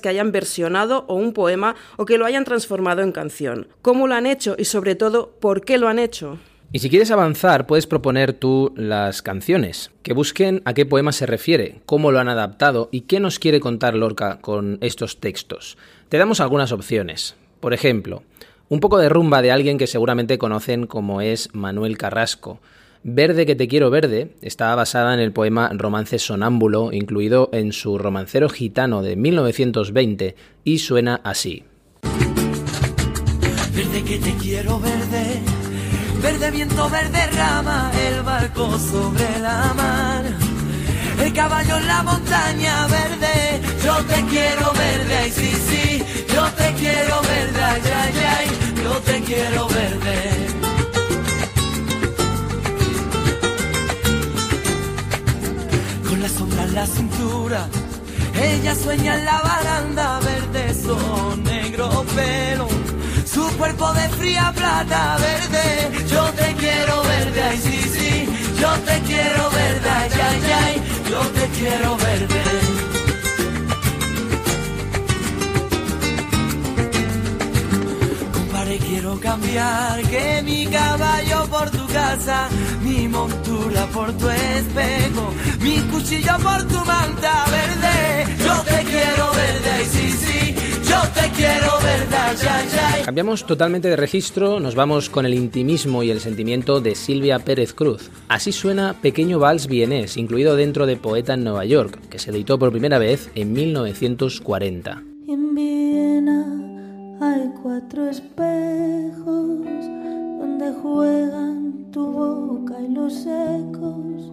que 0.00 0.08
hayan 0.08 0.32
versionado 0.32 1.04
o 1.08 1.14
un 1.14 1.32
poema 1.32 1.76
o 1.96 2.04
que 2.04 2.18
lo 2.18 2.26
hayan 2.26 2.44
transformado 2.44 3.02
en 3.02 3.12
canción. 3.12 3.68
¿Cómo 3.82 4.06
lo 4.06 4.14
han 4.14 4.26
hecho 4.26 4.56
y 4.58 4.64
sobre 4.64 4.94
todo 4.94 5.30
por 5.40 5.62
qué 5.64 5.78
lo 5.78 5.88
han 5.88 5.98
hecho? 5.98 6.38
Y 6.72 6.78
si 6.78 6.88
quieres 6.88 7.10
avanzar, 7.10 7.66
puedes 7.66 7.88
proponer 7.88 8.32
tú 8.32 8.72
las 8.76 9.22
canciones, 9.22 9.90
que 10.04 10.12
busquen 10.12 10.62
a 10.64 10.72
qué 10.72 10.86
poema 10.86 11.10
se 11.10 11.26
refiere, 11.26 11.80
cómo 11.84 12.12
lo 12.12 12.20
han 12.20 12.28
adaptado 12.28 12.88
y 12.92 13.02
qué 13.02 13.18
nos 13.18 13.40
quiere 13.40 13.58
contar 13.58 13.94
Lorca 13.94 14.38
con 14.40 14.78
estos 14.80 15.18
textos. 15.18 15.76
Te 16.08 16.18
damos 16.18 16.40
algunas 16.40 16.70
opciones. 16.70 17.34
Por 17.58 17.74
ejemplo, 17.74 18.22
Un 18.72 18.78
poco 18.78 18.98
de 18.98 19.08
rumba 19.08 19.42
de 19.42 19.50
alguien 19.50 19.78
que 19.78 19.88
seguramente 19.88 20.38
conocen 20.38 20.86
como 20.86 21.20
es 21.20 21.52
Manuel 21.52 21.98
Carrasco. 21.98 22.60
Verde 23.02 23.46
que 23.46 23.56
te 23.56 23.66
quiero 23.66 23.88
verde 23.88 24.36
está 24.42 24.74
basada 24.74 25.14
en 25.14 25.20
el 25.20 25.32
poema 25.32 25.70
Romance 25.72 26.18
Sonámbulo, 26.18 26.92
incluido 26.92 27.48
en 27.54 27.72
su 27.72 27.96
romancero 27.96 28.50
gitano 28.50 29.00
de 29.00 29.16
1920, 29.16 30.36
y 30.64 30.78
suena 30.80 31.18
así. 31.24 31.64
Verde 33.74 34.04
que 34.04 34.18
te 34.18 34.34
quiero 34.34 34.78
verde, 34.80 35.40
verde 36.22 36.50
viento, 36.50 36.90
verde 36.90 37.26
rama, 37.28 37.90
el 38.06 38.22
barco 38.22 38.78
sobre 38.78 39.38
la 39.40 39.72
mar, 39.74 40.24
el 41.24 41.32
caballo 41.32 41.78
en 41.78 41.86
la 41.86 42.02
montaña 42.02 42.86
verde, 42.86 43.62
yo 43.82 43.96
te 44.04 44.26
quiero 44.26 44.72
verde, 44.74 45.16
ay 45.16 45.30
sí, 45.30 45.52
sí, 45.52 46.02
yo 46.34 46.46
te 46.52 46.74
quiero 46.74 47.22
verde, 47.22 47.62
ay, 47.62 47.80
ay, 47.82 48.12
ay, 48.38 48.48
yo 48.84 48.92
te 48.98 49.20
quiero 49.22 49.68
verde. 49.68 50.59
La 56.72 56.86
cintura. 56.86 57.68
Ella 58.34 58.74
sueña 58.74 59.18
en 59.18 59.24
la 59.24 59.40
baranda, 59.40 60.20
verde 60.20 60.74
son 60.74 61.42
negro 61.42 62.04
pelo. 62.14 62.68
Su 63.26 63.46
cuerpo 63.56 63.92
de 63.92 64.08
fría 64.10 64.52
plata 64.54 65.18
verde. 65.18 66.06
Yo 66.08 66.24
te 66.32 66.54
quiero 66.54 67.02
verde, 67.02 67.42
ay 67.42 67.58
sí, 67.58 67.82
sí. 67.96 68.28
Yo 68.60 68.72
te 68.86 69.00
quiero 69.00 69.50
verde, 69.50 69.90
ay, 69.90 70.10
ay, 70.28 70.52
ay. 70.64 70.82
Yo 71.10 71.20
te 71.28 71.48
quiero 71.58 71.96
verde. 71.96 72.80
quiero 78.78 79.18
cambiar 79.20 80.02
que 80.02 80.42
mi 80.42 80.66
caballo 80.66 81.46
por 81.48 81.69
casa, 81.92 82.48
mi 82.82 83.08
montura 83.08 83.86
por 83.92 84.12
tu 84.12 84.28
espejo, 84.28 85.32
mi 85.60 85.78
cuchillo 85.90 86.36
por 86.42 86.62
tu 86.68 86.78
manta 86.84 87.44
verde. 87.50 88.26
Yo 88.44 88.54
te 88.62 88.84
quiero 88.84 89.30
verde, 89.32 89.84
sí, 89.84 90.10
sí, 90.10 90.54
yo 90.88 91.00
te 91.14 91.28
quiero 91.30 91.72
verde, 91.82 92.16
ya, 92.42 92.64
ya. 92.66 93.04
Cambiamos 93.04 93.44
totalmente 93.44 93.88
de 93.88 93.96
registro, 93.96 94.60
nos 94.60 94.74
vamos 94.74 95.10
con 95.10 95.26
el 95.26 95.34
intimismo 95.34 96.02
y 96.02 96.10
el 96.10 96.20
sentimiento 96.20 96.80
de 96.80 96.94
Silvia 96.94 97.38
Pérez 97.38 97.72
Cruz. 97.72 98.10
Así 98.28 98.52
suena 98.52 98.94
Pequeño 99.00 99.38
Vals 99.38 99.66
Vienés, 99.66 100.16
incluido 100.16 100.56
dentro 100.56 100.86
de 100.86 100.96
Poeta 100.96 101.34
en 101.34 101.44
Nueva 101.44 101.64
York, 101.64 101.98
que 102.08 102.18
se 102.18 102.30
editó 102.30 102.58
por 102.58 102.70
primera 102.70 102.98
vez 102.98 103.30
en 103.34 103.52
1940. 103.52 105.02
En 105.28 105.54
Viena 105.54 106.46
hay 107.20 107.50
cuatro 107.62 108.08
espejos 108.08 109.26
donde 109.26 110.72
juegan 110.82 111.59
tu 111.92 112.06
boca 112.06 112.80
y 112.80 112.88
los 112.88 113.26
ecos. 113.26 114.32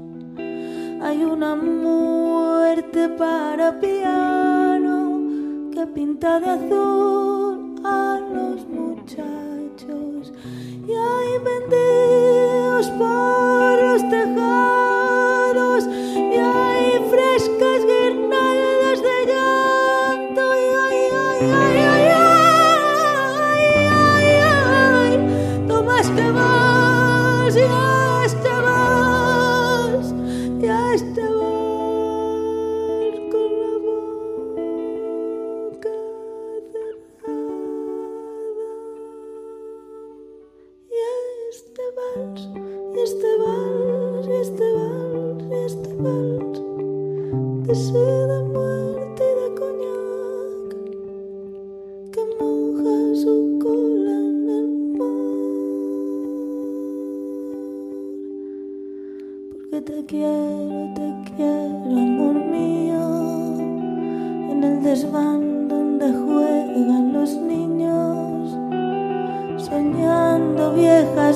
Hay 1.02 1.24
una 1.24 1.56
muerte 1.56 3.10
para 3.10 3.80
piano 3.80 5.22
que 5.74 5.88
pinta 5.88 6.40
de 6.40 6.50
azul 6.50 7.76
a 7.84 8.20
los 8.34 8.68
muchachos. 8.68 10.34
Y 10.88 10.92
hay 10.92 11.40
vendidos 11.44 12.90
por 12.92 13.84
los 13.84 14.10
tejados 14.10 14.87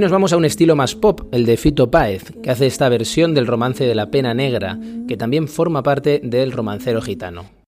nos 0.00 0.10
vamos 0.10 0.32
a 0.32 0.38
un 0.38 0.46
estilo 0.46 0.76
más 0.76 0.94
pop, 0.94 1.20
el 1.30 1.44
de 1.44 1.58
Fito 1.58 1.90
Páez, 1.90 2.32
que 2.42 2.50
hace 2.50 2.66
esta 2.66 2.88
versión 2.88 3.34
del 3.34 3.46
romance 3.46 3.84
de 3.84 3.94
la 3.94 4.10
pena 4.10 4.32
negra, 4.32 4.78
que 5.06 5.18
también 5.18 5.46
forma 5.46 5.82
parte 5.82 6.20
del 6.24 6.52
romancero 6.52 7.02
gitano. 7.02 7.59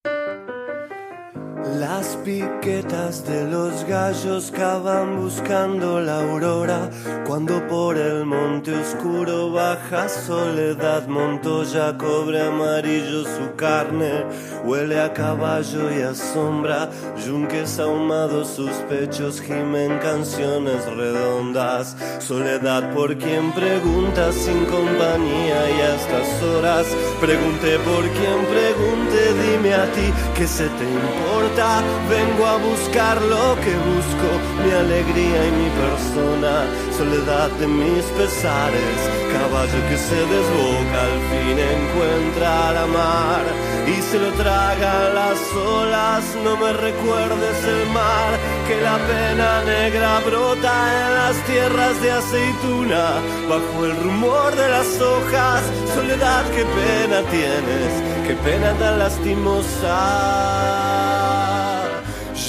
Las 1.65 2.17
piquetas 2.25 3.25
de 3.25 3.49
los 3.49 3.85
gallos 3.85 4.51
cavan 4.51 5.23
buscando 5.23 6.01
la 6.01 6.21
aurora. 6.21 6.91
Cuando 7.25 7.67
por 7.69 7.97
el 7.97 8.27
monte 8.27 8.75
oscuro 8.75 9.53
baja 9.53 10.09
soledad, 10.09 11.07
Montoya 11.07 11.97
cobre 11.97 12.43
amarillo 12.43 13.23
su 13.23 13.55
carne. 13.55 14.25
Huele 14.65 15.01
a 15.01 15.13
caballo 15.13 15.97
y 15.97 16.03
a 16.03 16.15
sombra. 16.15 16.91
Yunques 17.25 17.79
ahumados 17.79 18.49
sus 18.49 18.73
pechos 18.89 19.41
gimen 19.41 19.99
canciones 20.01 20.85
redondas. 20.87 21.97
Soledad 22.19 22.93
por 22.93 23.17
quien 23.17 23.53
pregunta 23.53 24.33
sin 24.33 24.65
compañía 24.65 25.71
y 25.71 25.81
a 25.81 25.95
estas 25.95 26.43
horas. 26.43 26.87
Pregunté 27.21 27.79
por 27.79 28.03
quien 28.03 28.39
pregunte, 28.51 29.35
dime 29.45 29.75
a 29.75 29.85
ti 29.93 30.13
que 30.35 30.47
se 30.49 30.69
importa 31.03 31.83
vengo 32.09 32.47
a 32.47 32.57
buscar 32.57 33.21
lo 33.23 33.57
que 33.63 33.75
busco, 33.91 34.29
mi 34.63 34.73
alegría 34.85 35.41
y 35.49 35.53
mi 35.63 35.71
persona, 35.85 36.55
soledad 36.97 37.51
de 37.61 37.67
mis 37.67 38.05
pesares, 38.19 38.99
caballo 39.37 39.81
que 39.89 39.97
se 39.97 40.21
desboca, 40.35 40.99
al 41.09 41.19
fin 41.31 41.57
encuentra 41.59 42.73
la 42.73 42.87
mar 42.87 43.45
y 43.87 44.03
se 44.03 44.19
lo 44.19 44.33
traga 44.33 45.11
las 45.11 45.39
olas, 45.55 46.25
no 46.45 46.57
me 46.57 46.73
recuerdes 46.73 47.65
el 47.65 47.87
mar, 47.91 48.37
que 48.69 48.81
la 48.81 48.99
pena 48.99 49.63
negra 49.65 50.21
brota 50.21 50.93
en 50.93 51.15
las 51.15 51.37
tierras 51.47 52.01
de 52.01 52.13
aceituna, 52.13 53.21
bajo 53.49 53.87
el 53.87 53.97
rumor 53.97 54.55
de 54.55 54.69
las 54.69 55.01
hojas, 55.01 55.65
soledad, 55.95 56.45
qué 56.51 56.65
pena 56.65 57.23
tienes, 57.31 58.03
qué 58.27 58.35
pena 58.45 58.73
tan 58.79 58.99
lastimosa. 58.99 61.12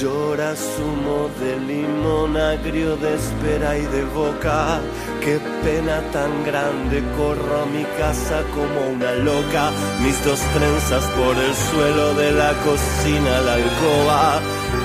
Llora 0.03 0.53
zumo 0.53 1.29
de 1.39 1.57
limón 1.62 2.36
agrio 2.36 2.98
de 2.98 3.15
espera 3.15 3.77
y 3.77 3.83
de 3.83 4.03
boca. 4.03 4.81
Qué 5.22 5.39
pena 5.63 6.01
tan 6.12 6.43
grande, 6.43 7.01
corro 7.15 7.62
a 7.62 7.65
mi 7.67 7.86
casa 7.98 8.43
como 8.53 8.95
una 8.95 9.13
loca. 9.13 9.72
Mis 10.01 10.22
dos 10.25 10.41
trenzas 10.55 11.05
por 11.12 11.38
el 11.38 11.55
suelo 11.55 12.15
de 12.15 12.31
la 12.33 12.51
cocina, 12.65 13.39
la 13.43 13.53
alcoba 13.53 14.41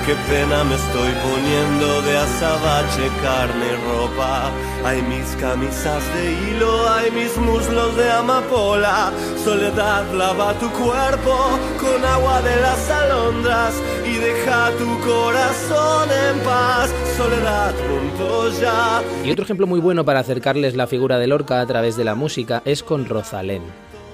qué 0.09 0.15
pena 0.27 0.63
me 0.63 0.73
estoy 0.73 1.11
poniendo 1.21 2.01
de 2.01 2.17
azabache, 2.17 3.07
carne 3.21 3.71
ropa. 3.89 4.49
Hay 4.83 5.03
mis 5.03 5.27
camisas 5.35 6.01
de 6.15 6.33
hilo, 6.33 6.89
hay 6.89 7.11
mis 7.11 7.37
muslos 7.37 7.95
de 7.95 8.09
amapola. 8.09 9.11
Soledad, 9.43 10.11
lava 10.15 10.53
tu 10.55 10.67
cuerpo 10.71 11.35
con 11.79 12.03
agua 12.03 12.41
de 12.41 12.55
las 12.59 12.89
alondras 12.89 13.73
y 14.03 14.15
deja 14.15 14.71
tu 14.79 14.99
corazón 15.07 16.09
en 16.09 16.39
paz. 16.39 16.89
Soledad, 17.15 17.75
punto 17.75 18.49
ya. 18.59 19.03
Y 19.23 19.31
otro 19.31 19.43
ejemplo 19.43 19.67
muy 19.67 19.79
bueno 19.79 20.05
para 20.05 20.21
acercarles 20.21 20.75
la 20.75 20.87
figura 20.87 21.19
de 21.19 21.27
Lorca 21.27 21.61
a 21.61 21.67
través 21.67 21.95
de 21.97 22.05
la 22.05 22.15
música 22.15 22.63
es 22.65 22.81
con 22.81 23.05
Rosalén. 23.05 23.61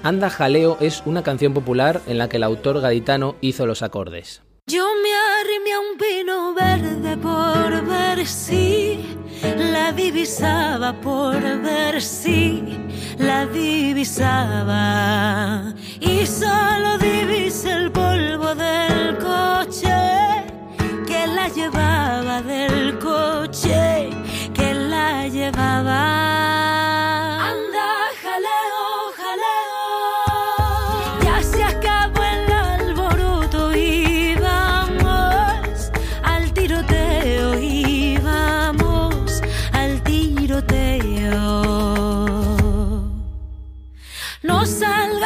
Anda 0.02 0.28
Jaleo 0.28 0.76
es 0.80 1.02
una 1.06 1.22
canción 1.22 1.54
popular 1.54 2.02
en 2.06 2.18
la 2.18 2.28
que 2.28 2.36
el 2.36 2.42
autor 2.42 2.82
gaditano 2.82 3.36
hizo 3.40 3.64
los 3.64 3.82
acordes. 3.82 4.45
Yo 4.68 4.84
me 5.00 5.14
arrimé 5.14 5.72
a 5.74 5.78
un 5.78 5.96
pino 5.96 6.52
verde 6.52 7.16
por 7.18 7.86
ver 7.86 8.26
si 8.26 9.16
la 9.72 9.92
divisaba, 9.92 10.92
por 11.00 11.40
ver 11.62 12.02
si 12.02 12.64
la 13.16 13.46
divisaba. 13.46 14.82
Y 16.00 16.26
solo 16.26 16.98
divisé 16.98 17.74
el 17.74 17.92
polvo 17.92 18.56
del 18.56 19.16
coche 19.18 19.86
que 21.06 21.28
la 21.28 21.48
llevaba, 21.48 22.42
del 22.42 22.98
coche 22.98 24.10
que 24.52 24.74
la 24.74 25.28
llevaba. 25.28 26.65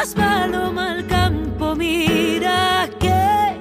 Paloma 0.09 0.93
al 0.93 1.07
campo, 1.07 1.77
mira 1.77 2.89
que 2.99 3.61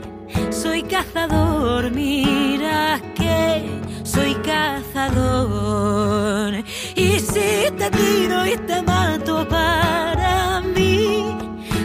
soy 0.51 0.83
cazador, 0.83 1.91
mira 1.91 3.01
que 3.13 3.81
soy 4.03 4.35
cazador. 4.35 5.83
Y 6.95 7.19
si 7.19 7.69
te 7.77 7.91
tiro 7.91 8.45
y 8.45 8.55
te 8.57 8.81
mato 8.81 9.45
para 9.47 10.61
mí, 10.61 11.35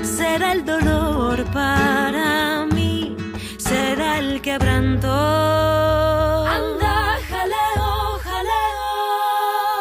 será 0.03 0.53
el 0.53 0.65
dolor 0.65 1.45
para 1.53 2.65
mí, 2.67 3.17
será 3.59 4.19
el 4.21 4.41
quebranto. 4.41 5.44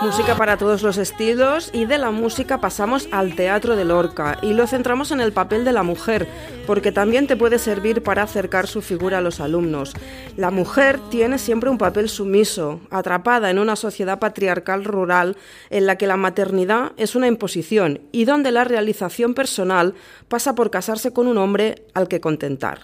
Música 0.04 0.36
para 0.36 0.58
todos 0.58 0.84
los 0.84 0.98
estilos 0.98 1.70
y 1.72 1.86
de 1.86 1.98
la 1.98 2.12
música 2.12 2.60
pasamos 2.60 3.08
al 3.12 3.36
teatro 3.38 3.78
de 3.78 3.86
Lorca 3.86 4.38
y 4.42 4.52
lo 4.54 4.68
centramos 4.68 5.12
en 5.12 5.22
el 5.22 5.32
papel 5.32 5.64
de 5.64 5.72
la 5.72 5.82
mujer, 5.82 6.28
porque 6.68 6.92
también 6.92 7.26
te 7.26 7.38
puede 7.38 7.58
servir 7.58 8.04
para 8.04 8.24
acercar 8.24 8.68
su 8.68 8.82
figura 8.82 9.20
a 9.20 9.22
los 9.22 9.40
alumnos. 9.40 9.94
La 10.36 10.52
mujer 10.52 11.00
tiene 11.10 11.38
siempre 11.38 11.70
un 11.70 11.78
papel 11.78 12.10
sumiso, 12.10 12.82
atrapada 12.90 13.50
en 13.50 13.60
una 13.60 13.78
sociedad 13.78 14.20
patriarcal 14.20 14.84
rural 14.84 15.38
en 15.70 15.86
la 15.86 15.98
que 15.98 16.08
la 16.08 16.18
maternidad 16.18 16.92
es 16.98 17.16
una 17.16 17.28
imposición 17.28 18.02
y 18.12 18.26
donde 18.26 18.52
la 18.52 18.66
realización 18.66 19.34
personal 19.34 19.96
pasa 20.28 20.54
por 20.54 20.70
casarse 20.70 21.14
con 21.14 21.28
un 21.28 21.38
hombre 21.38 21.86
al 21.94 22.10
que 22.10 22.20
contentar 22.20 22.82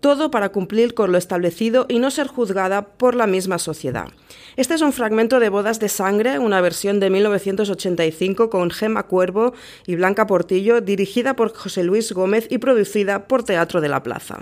todo 0.00 0.30
para 0.30 0.50
cumplir 0.50 0.94
con 0.94 1.12
lo 1.12 1.18
establecido 1.18 1.86
y 1.88 1.98
no 1.98 2.10
ser 2.10 2.26
juzgada 2.26 2.82
por 2.82 3.14
la 3.14 3.26
misma 3.26 3.58
sociedad. 3.58 4.08
Este 4.56 4.74
es 4.74 4.82
un 4.82 4.92
fragmento 4.92 5.40
de 5.40 5.48
Bodas 5.48 5.80
de 5.80 5.88
Sangre, 5.88 6.38
una 6.38 6.60
versión 6.60 7.00
de 7.00 7.10
1985 7.10 8.50
con 8.50 8.70
Gemma 8.70 9.04
Cuervo 9.04 9.52
y 9.86 9.96
Blanca 9.96 10.26
Portillo, 10.26 10.80
dirigida 10.80 11.34
por 11.34 11.54
José 11.54 11.84
Luis 11.84 12.12
Gómez 12.12 12.46
y 12.50 12.58
producida 12.58 13.26
por 13.26 13.42
Teatro 13.42 13.80
de 13.80 13.88
la 13.88 14.02
Plaza. 14.02 14.38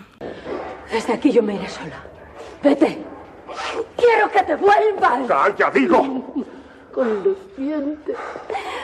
Desde 0.92 1.12
aquí 1.12 1.32
yo 1.32 1.42
me 1.42 1.54
iré 1.54 1.68
sola. 1.68 2.04
Vete. 2.62 2.98
Quiero 3.96 4.30
que 4.30 4.42
te 4.42 4.56
vuelvas. 4.56 5.26
¡Calla, 5.26 5.70
digo! 5.72 6.44
con 6.94 7.24
los 7.24 7.36
dientes, 7.56 8.16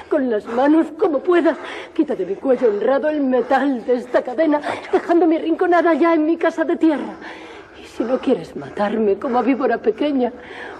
con 0.09 0.29
las 0.29 0.45
manos 0.47 0.87
como 0.99 1.21
puedas. 1.21 1.57
Quita 2.01 2.17
de 2.17 2.25
mi 2.25 2.35
cuello 2.35 2.71
honrado 2.71 3.11
el 3.11 3.21
metal 3.21 3.85
de 3.85 3.97
esta 3.97 4.23
cadena, 4.23 4.59
dejando 4.91 5.27
mi 5.27 5.37
rinconada 5.37 5.93
ya 5.93 6.15
en 6.15 6.25
mi 6.25 6.39
casa 6.39 6.65
de 6.65 6.77
tierra. 6.77 7.13
Y 7.79 7.85
si 7.85 8.03
no 8.05 8.19
quieres 8.19 8.57
matarme 8.57 9.19
como 9.19 9.39
a 9.39 9.43
víbora 9.43 9.77
pequeña, 9.77 10.33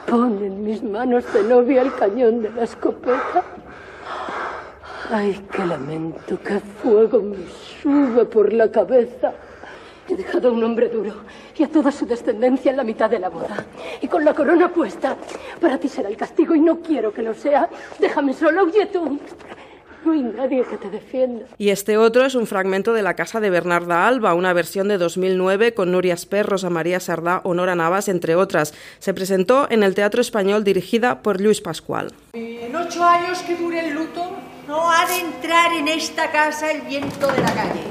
pon 0.07 0.43
en 0.43 0.65
mis 0.65 0.83
manos 0.83 1.31
de 1.35 1.43
novia 1.43 1.83
el 1.83 1.95
cañón 1.95 2.41
de 2.41 2.49
la 2.49 2.63
escopeta. 2.63 3.45
Ay, 5.11 5.39
qué 5.53 5.67
lamento, 5.67 6.39
qué 6.43 6.59
fuego 6.59 7.21
me 7.21 7.37
sube 7.83 8.25
por 8.25 8.51
la 8.55 8.71
cabeza. 8.71 9.35
He 10.09 10.17
dejado 10.17 10.49
a 10.49 10.53
un 10.53 10.65
hombre 10.65 10.89
duro 10.89 11.13
y 11.55 11.63
a 11.63 11.69
toda 11.69 11.93
su 11.93 12.07
descendencia 12.07 12.71
en 12.71 12.79
la 12.79 12.83
mitad 12.83 13.11
de 13.11 13.19
la 13.19 13.29
boda. 13.29 13.67
Y 14.01 14.09
con 14.09 14.25
la 14.25 14.33
corona 14.33 14.73
puesta. 14.73 15.19
Para 15.61 15.77
ti 15.77 15.87
será 15.87 16.09
el 16.09 16.17
castigo 16.17 16.55
y 16.55 16.61
no 16.61 16.81
quiero 16.81 17.13
que 17.13 17.21
lo 17.21 17.35
sea. 17.35 17.69
Déjame 17.99 18.33
solo, 18.33 18.65
huye 18.65 18.87
tú. 18.87 19.21
No 20.05 20.13
hay 20.13 20.23
nadie 20.23 20.65
que 20.65 20.77
te 20.77 20.91
defienda. 20.91 21.47
Y 21.59 21.71
este 21.71 21.99
otro 21.99 22.25
es 22.25 22.35
un 22.35 22.47
fragmento 22.47 22.93
de 22.93 23.03
La 23.03 23.15
Casa 23.15 23.41
de 23.41 23.51
Bernarda 23.51 24.07
Alba, 24.07 24.35
una 24.35 24.53
versión 24.53 24.89
de 24.89 24.99
2009 24.99 25.75
con 25.75 25.93
Nuria 25.93 26.17
Perros, 26.29 26.65
a 26.65 26.71
María 26.71 27.01
Sardá 27.01 27.41
o 27.45 27.55
Nora 27.55 27.75
Navas, 27.75 28.09
entre 28.09 28.35
otras. 28.35 28.75
Se 28.99 29.15
presentó 29.15 29.67
en 29.71 29.83
el 29.83 29.95
Teatro 29.95 30.21
Español 30.21 30.65
dirigida 30.65 31.23
por 31.23 31.41
Luis 31.41 31.61
Pascual. 31.61 32.13
En 32.33 32.75
ocho 32.75 33.05
años 33.05 33.41
que 33.43 33.57
dure 33.57 33.89
el 33.89 33.95
luto, 33.95 34.37
no 34.67 34.91
ha 34.91 35.07
de 35.07 35.19
entrar 35.21 35.73
en 35.73 35.89
esta 35.89 36.31
casa 36.31 36.71
el 36.71 36.83
viento 36.83 37.27
de 37.27 37.39
la 37.43 37.53
calle. 37.53 37.90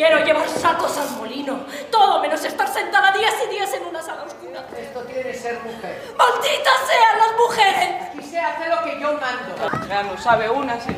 Quiero 0.00 0.24
llevar 0.24 0.48
sacos 0.48 0.96
al 0.96 1.10
molino. 1.18 1.60
Todo 1.90 2.22
menos 2.22 2.42
estar 2.42 2.66
sentada 2.66 3.12
días 3.12 3.34
y 3.46 3.50
días 3.52 3.70
en 3.74 3.84
una 3.84 4.00
sala 4.00 4.22
oscura. 4.22 4.66
Esto 4.78 5.00
tiene 5.02 5.24
que 5.24 5.34
ser 5.34 5.58
mujer. 5.62 6.00
¡Malditas 6.16 6.80
sean 6.88 7.18
las 7.18 7.36
mujeres! 7.36 8.08
Aquí 8.08 8.22
se 8.22 8.40
hace 8.40 8.70
lo 8.70 8.82
que 8.82 8.98
yo 8.98 9.12
mando. 9.12 9.86
Ya 9.86 10.02
no 10.02 10.16
sabe 10.16 10.48
una 10.48 10.80
si... 10.80 10.96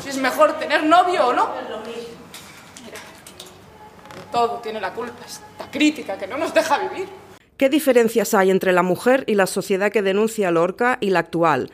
si 0.00 0.10
es 0.10 0.16
mejor 0.18 0.60
tener 0.60 0.84
novio 0.84 1.26
o 1.26 1.32
no. 1.32 1.52
Es 1.60 1.70
lo 1.70 1.78
mismo. 1.78 2.14
Mira, 2.84 2.98
todo 4.30 4.58
tiene 4.58 4.80
la 4.80 4.92
culpa. 4.92 5.24
Esta 5.26 5.68
crítica 5.72 6.16
que 6.16 6.28
no 6.28 6.38
nos 6.38 6.54
deja 6.54 6.78
vivir. 6.78 7.08
¿Qué 7.56 7.68
diferencias 7.68 8.32
hay 8.34 8.52
entre 8.52 8.72
la 8.72 8.84
mujer 8.84 9.24
y 9.26 9.34
la 9.34 9.48
sociedad 9.48 9.90
que 9.90 10.02
denuncia 10.02 10.46
a 10.46 10.52
Lorca 10.52 10.98
y 11.00 11.10
la 11.10 11.18
actual? 11.18 11.72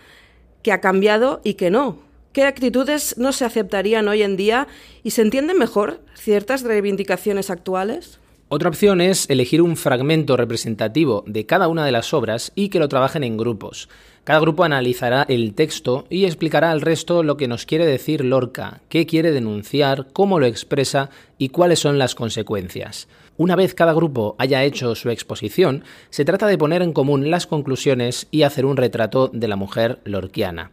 ¿Que 0.62 0.72
ha 0.72 0.80
cambiado 0.80 1.42
y 1.44 1.52
que 1.52 1.68
no? 1.68 2.09
¿Qué 2.32 2.44
actitudes 2.44 3.16
no 3.18 3.32
se 3.32 3.44
aceptarían 3.44 4.06
hoy 4.06 4.22
en 4.22 4.36
día 4.36 4.68
y 5.02 5.10
se 5.10 5.22
entienden 5.22 5.58
mejor 5.58 6.00
ciertas 6.14 6.62
reivindicaciones 6.62 7.50
actuales? 7.50 8.20
Otra 8.48 8.68
opción 8.68 9.00
es 9.00 9.28
elegir 9.28 9.60
un 9.60 9.76
fragmento 9.76 10.36
representativo 10.36 11.24
de 11.26 11.44
cada 11.44 11.66
una 11.66 11.84
de 11.84 11.90
las 11.90 12.14
obras 12.14 12.52
y 12.54 12.68
que 12.68 12.78
lo 12.78 12.88
trabajen 12.88 13.24
en 13.24 13.36
grupos. 13.36 13.88
Cada 14.22 14.38
grupo 14.38 14.62
analizará 14.62 15.24
el 15.28 15.54
texto 15.54 16.06
y 16.08 16.24
explicará 16.24 16.70
al 16.70 16.82
resto 16.82 17.24
lo 17.24 17.36
que 17.36 17.48
nos 17.48 17.66
quiere 17.66 17.84
decir 17.84 18.24
Lorca, 18.24 18.80
qué 18.88 19.06
quiere 19.06 19.32
denunciar, 19.32 20.06
cómo 20.12 20.38
lo 20.38 20.46
expresa 20.46 21.10
y 21.36 21.48
cuáles 21.48 21.80
son 21.80 21.98
las 21.98 22.14
consecuencias. 22.14 23.08
Una 23.38 23.56
vez 23.56 23.74
cada 23.74 23.92
grupo 23.92 24.36
haya 24.38 24.62
hecho 24.62 24.94
su 24.94 25.10
exposición, 25.10 25.82
se 26.10 26.24
trata 26.24 26.46
de 26.46 26.58
poner 26.58 26.82
en 26.82 26.92
común 26.92 27.28
las 27.28 27.48
conclusiones 27.48 28.28
y 28.30 28.42
hacer 28.42 28.66
un 28.66 28.76
retrato 28.76 29.28
de 29.32 29.48
la 29.48 29.56
mujer 29.56 29.98
lorquiana. 30.04 30.70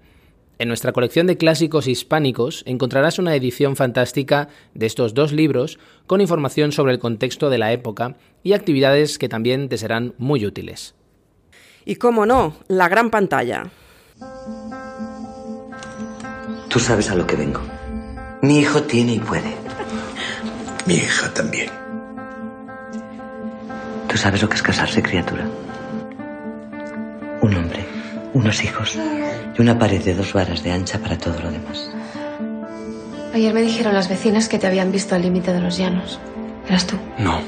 En 0.60 0.70
nuestra 0.70 0.92
colección 0.92 1.28
de 1.28 1.38
clásicos 1.38 1.88
hispánicos 1.88 2.64
encontrarás 2.66 3.20
una 3.20 3.36
edición 3.36 3.76
fantástica 3.76 4.50
de 4.74 4.88
estos 4.88 5.14
dos 5.14 5.32
libros 5.32 5.78
con 6.08 6.20
información 6.20 6.72
sobre 6.72 6.94
el 6.94 7.00
contexto 7.00 7.52
de 7.52 7.60
la 7.60 7.72
época 7.72 8.16
y 8.42 8.54
actividades 8.54 9.20
que 9.20 9.30
también 9.30 9.70
te 9.70 9.78
serán 9.78 10.16
muy 10.18 10.46
útiles. 10.46 10.96
Y 11.86 11.96
cómo 11.98 12.26
no, 12.26 12.56
la 12.68 12.90
gran 12.90 13.12
pantalla. 13.12 13.70
Tú 16.70 16.80
sabes 16.80 17.12
a 17.12 17.16
lo 17.16 17.28
que 17.28 17.36
vengo. 17.36 17.62
Mi 18.42 18.60
hijo 18.60 18.82
tiene 18.84 19.14
y 19.14 19.20
puede. 19.20 19.54
Mi 20.88 20.96
hija 20.96 21.32
también. 21.34 21.70
¿Tú 24.08 24.18
sabes 24.18 24.42
lo 24.42 24.50
que 24.50 24.56
es 24.56 24.64
casarse, 24.64 25.04
criatura? 25.04 25.48
Un 27.42 27.54
hombre, 27.54 27.86
unos 28.34 28.64
hijos 28.64 28.98
y 29.58 29.62
una 29.62 29.78
pared 29.78 30.04
de 30.04 30.14
dos 30.14 30.34
varas 30.34 30.64
de 30.64 30.72
ancha 30.72 31.00
para 31.00 31.18
todo 31.18 31.40
lo 31.40 31.52
demás. 31.52 31.90
Ayer 33.34 33.54
me 33.54 33.62
dijeron 33.62 33.94
las 33.94 34.10
vecinas 34.10 34.50
que 34.50 34.60
te 34.60 34.68
habían 34.68 34.92
visto 34.92 35.16
al 35.16 35.22
límite 35.22 35.54
de 35.54 35.62
los 35.62 35.78
llanos. 35.78 36.20
¿Eras 36.68 36.86
tú? 36.86 36.96
No. 37.18 37.40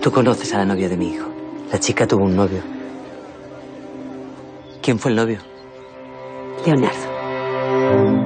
Tú 0.00 0.10
conoces 0.12 0.54
a 0.54 0.58
la 0.58 0.64
novia 0.64 0.88
de 0.88 0.96
mi 0.96 1.12
hijo. 1.12 1.28
La 1.72 1.80
chica 1.80 2.06
tuvo 2.06 2.24
un 2.24 2.36
novio. 2.36 2.62
¿Quién 4.82 4.98
fue 4.98 5.10
el 5.10 5.16
novio? 5.16 5.40
Leonardo. 6.64 8.25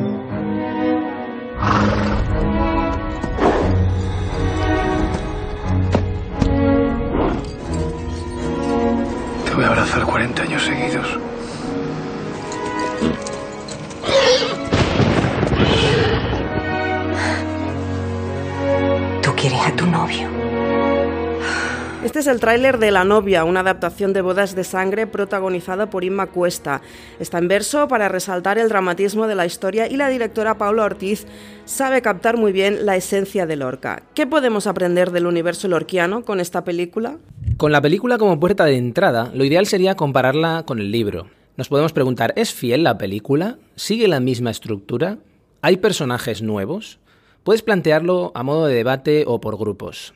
Es 22.21 22.27
el 22.27 22.39
tráiler 22.39 22.77
de 22.77 22.91
La 22.91 23.03
novia, 23.05 23.45
una 23.45 23.61
adaptación 23.61 24.13
de 24.13 24.21
Bodas 24.21 24.55
de 24.55 24.63
Sangre 24.63 25.07
protagonizada 25.07 25.89
por 25.89 26.05
Inma 26.05 26.27
Cuesta. 26.27 26.83
Está 27.19 27.39
en 27.39 27.49
verso 27.49 27.89
para 27.89 28.11
resaltar 28.11 28.59
el 28.59 28.69
dramatismo 28.69 29.27
de 29.27 29.35
la 29.35 29.47
historia 29.47 29.89
y 29.89 29.97
la 29.97 30.11
directora 30.11 30.59
Paula 30.59 30.85
Ortiz 30.85 31.27
sabe 31.65 32.03
captar 32.03 32.37
muy 32.37 32.53
bien 32.53 32.85
la 32.85 32.95
esencia 32.95 33.47
de 33.47 33.57
Lorca. 33.57 34.03
¿Qué 34.15 34.27
podemos 34.27 34.67
aprender 34.67 35.13
del 35.13 35.25
universo 35.25 35.67
lorquiano 35.67 36.23
con 36.23 36.41
esta 36.41 36.63
película? 36.63 37.17
Con 37.57 37.73
la 37.73 37.81
película 37.81 38.19
como 38.19 38.39
puerta 38.39 38.67
de 38.67 38.77
entrada, 38.77 39.31
lo 39.33 39.47
ideal 39.47 39.65
sería 39.65 39.95
compararla 39.95 40.65
con 40.67 40.79
el 40.79 40.93
libro. 40.93 41.29
Nos 41.57 41.71
podemos 41.71 41.95
preguntar, 41.95 42.35
¿es 42.37 42.53
fiel 42.53 42.85
la 42.85 42.99
película? 42.99 43.57
¿Sigue 43.77 44.09
la 44.09 44.21
misma 44.21 44.51
estructura? 44.51 45.17
¿Hay 45.63 45.79
personajes 45.79 46.43
nuevos? 46.43 46.99
Puedes 47.45 47.63
plantearlo 47.63 48.31
a 48.35 48.43
modo 48.43 48.67
de 48.67 48.75
debate 48.75 49.25
o 49.27 49.41
por 49.41 49.57
grupos. 49.57 50.13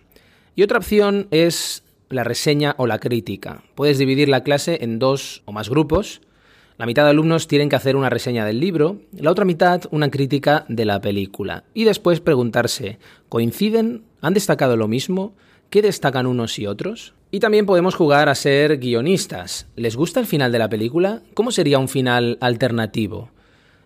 Y 0.54 0.62
otra 0.62 0.78
opción 0.78 1.28
es 1.30 1.82
la 2.08 2.24
reseña 2.24 2.74
o 2.78 2.86
la 2.86 2.98
crítica. 2.98 3.62
Puedes 3.74 3.98
dividir 3.98 4.28
la 4.28 4.42
clase 4.42 4.78
en 4.82 4.98
dos 4.98 5.42
o 5.44 5.52
más 5.52 5.68
grupos. 5.68 6.20
La 6.76 6.86
mitad 6.86 7.04
de 7.04 7.10
alumnos 7.10 7.46
tienen 7.46 7.68
que 7.68 7.76
hacer 7.76 7.96
una 7.96 8.10
reseña 8.10 8.44
del 8.44 8.60
libro, 8.60 9.00
la 9.12 9.30
otra 9.30 9.44
mitad 9.44 9.82
una 9.90 10.10
crítica 10.10 10.64
de 10.68 10.84
la 10.84 11.00
película. 11.00 11.64
Y 11.72 11.84
después 11.84 12.20
preguntarse, 12.20 12.98
¿coinciden? 13.28 14.02
¿Han 14.20 14.34
destacado 14.34 14.76
lo 14.76 14.88
mismo? 14.88 15.34
¿Qué 15.70 15.82
destacan 15.82 16.26
unos 16.26 16.58
y 16.58 16.66
otros? 16.66 17.14
Y 17.30 17.40
también 17.40 17.66
podemos 17.66 17.94
jugar 17.94 18.28
a 18.28 18.34
ser 18.34 18.78
guionistas. 18.78 19.66
¿Les 19.76 19.96
gusta 19.96 20.20
el 20.20 20.26
final 20.26 20.52
de 20.52 20.58
la 20.58 20.68
película? 20.68 21.22
¿Cómo 21.34 21.50
sería 21.50 21.78
un 21.78 21.88
final 21.88 22.38
alternativo? 22.40 23.30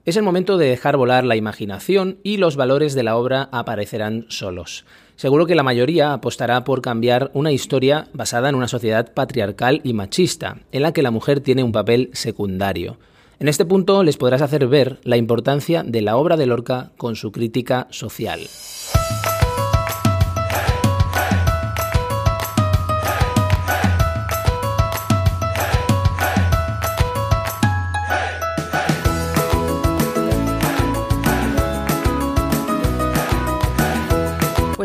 Es 0.05 0.17
el 0.17 0.23
momento 0.23 0.57
de 0.57 0.69
dejar 0.69 0.97
volar 0.97 1.25
la 1.25 1.37
imaginación 1.37 2.19
y 2.23 2.39
los 2.39 2.57
valores 2.57 2.95
de 2.95 3.03
la 3.03 3.17
obra 3.17 3.49
aparecerán 3.53 4.25
solos. 4.29 4.87
Seguro 5.19 5.47
que 5.47 5.57
la 5.57 5.65
mayoría 5.65 6.13
apostará 6.13 6.63
por 6.63 6.81
cambiar 6.81 7.33
una 7.35 7.51
historia 7.51 8.07
basada 8.13 8.51
en 8.51 8.55
una 8.55 8.69
sociedad 8.69 9.13
patriarcal 9.13 9.81
y 9.83 9.93
machista, 9.93 10.59
en 10.71 10.83
la 10.83 10.93
que 10.93 11.03
la 11.03 11.11
mujer 11.11 11.41
tiene 11.41 11.65
un 11.65 11.73
papel 11.73 12.11
secundario. 12.13 12.99
En 13.41 13.49
este 13.49 13.65
punto 13.65 14.05
les 14.05 14.17
podrás 14.17 14.43
hacer 14.43 14.69
ver 14.69 15.01
la 15.03 15.17
importancia 15.17 15.83
de 15.83 16.03
la 16.03 16.17
obra 16.17 16.37
de 16.37 16.47
Lorca 16.47 16.93
con 16.97 17.17
su 17.17 17.33
crítica 17.33 17.89
social. 17.91 18.39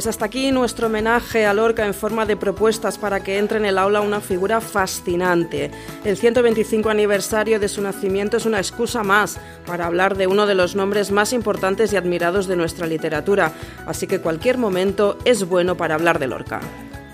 Pues 0.03 0.15
hasta 0.15 0.25
aquí 0.25 0.51
nuestro 0.51 0.87
homenaje 0.87 1.45
a 1.45 1.53
Lorca 1.53 1.85
en 1.85 1.93
forma 1.93 2.25
de 2.25 2.35
propuestas 2.35 2.97
para 2.97 3.23
que 3.23 3.37
entre 3.37 3.57
en 3.57 3.63
el 3.63 3.77
aula 3.77 4.01
una 4.01 4.19
figura 4.19 4.59
fascinante. 4.59 5.71
El 6.03 6.17
125 6.17 6.89
aniversario 6.89 7.57
de 7.57 7.69
su 7.69 7.81
nacimiento 7.81 8.35
es 8.35 8.45
una 8.45 8.57
excusa 8.57 9.01
más 9.01 9.39
para 9.65 9.85
hablar 9.85 10.17
de 10.17 10.27
uno 10.27 10.45
de 10.45 10.55
los 10.55 10.75
nombres 10.75 11.09
más 11.11 11.31
importantes 11.31 11.93
y 11.93 11.95
admirados 11.95 12.47
de 12.47 12.57
nuestra 12.57 12.85
literatura, 12.85 13.53
así 13.85 14.05
que 14.05 14.19
cualquier 14.19 14.57
momento 14.57 15.17
es 15.23 15.47
bueno 15.47 15.77
para 15.77 15.95
hablar 15.95 16.19
de 16.19 16.27
Lorca. 16.27 16.59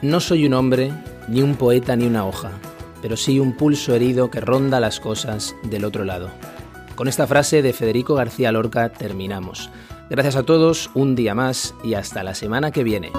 No 0.01 0.19
soy 0.19 0.47
un 0.47 0.55
hombre, 0.55 0.91
ni 1.27 1.43
un 1.43 1.57
poeta, 1.57 1.95
ni 1.95 2.07
una 2.07 2.25
hoja, 2.25 2.49
pero 3.03 3.17
sí 3.17 3.39
un 3.39 3.55
pulso 3.55 3.93
herido 3.93 4.31
que 4.31 4.41
ronda 4.41 4.79
las 4.79 4.99
cosas 4.99 5.55
del 5.61 5.85
otro 5.85 6.05
lado. 6.05 6.31
Con 6.95 7.07
esta 7.07 7.27
frase 7.27 7.61
de 7.61 7.71
Federico 7.71 8.15
García 8.15 8.51
Lorca 8.51 8.89
terminamos. 8.89 9.69
Gracias 10.09 10.35
a 10.35 10.43
todos, 10.43 10.89
un 10.95 11.15
día 11.15 11.35
más 11.35 11.75
y 11.83 11.93
hasta 11.93 12.23
la 12.23 12.33
semana 12.33 12.71
que 12.71 12.83
viene. 12.83 13.11